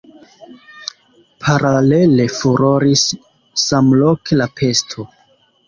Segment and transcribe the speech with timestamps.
[1.43, 3.05] Paralele furoris
[3.67, 5.11] samloke la pesto.